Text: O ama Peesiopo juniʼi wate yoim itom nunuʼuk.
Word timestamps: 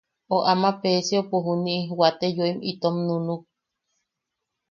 O 0.35 0.37
ama 0.51 0.69
Peesiopo 0.81 1.35
juniʼi 1.45 1.95
wate 1.99 2.27
yoim 2.37 2.57
itom 2.71 2.95
nunuʼuk. 3.07 3.41